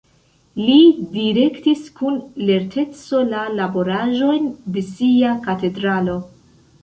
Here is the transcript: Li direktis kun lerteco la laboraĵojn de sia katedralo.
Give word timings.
Li 0.69 0.77
direktis 1.15 1.83
kun 1.99 2.15
lerteco 2.47 3.19
la 3.33 3.43
laboraĵojn 3.59 4.49
de 4.77 4.85
sia 4.87 5.35
katedralo. 5.47 6.17